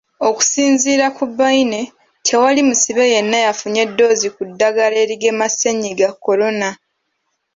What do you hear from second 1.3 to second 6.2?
Baine tewali musibe yenna yafunye ddoozi ku ddagala erigema Ssennyiga